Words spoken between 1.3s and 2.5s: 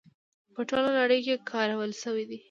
کارول شوې ده.